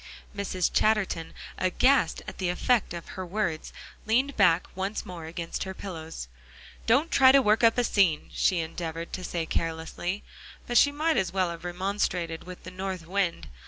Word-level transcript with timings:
Mrs. 0.35 0.73
Chatterton, 0.73 1.31
aghast 1.59 2.23
at 2.27 2.39
the 2.39 2.49
effect 2.49 2.91
of 2.91 3.09
her 3.09 3.23
words, 3.23 3.71
leaned 4.07 4.35
back 4.35 4.65
once 4.75 5.05
more 5.05 5.25
against 5.25 5.63
her 5.63 5.75
pillows. 5.75 6.27
"Don't 6.87 7.11
try 7.11 7.31
to 7.31 7.39
work 7.39 7.63
up 7.63 7.77
a 7.77 7.83
scene," 7.83 8.31
she 8.33 8.61
endeavored 8.61 9.13
to 9.13 9.23
say 9.23 9.45
carelessly. 9.45 10.23
But 10.65 10.79
she 10.79 10.91
might 10.91 11.17
as 11.17 11.31
well 11.31 11.51
have 11.51 11.63
remonstrated 11.63 12.45
with 12.45 12.63
the 12.63 12.71
north 12.71 13.05
wind. 13.05 13.47